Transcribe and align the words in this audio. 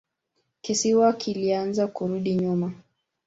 Kisiwa 0.61 1.13
kilianza 1.13 1.83
kurudi 1.87 2.33
nyuma. 2.35 2.67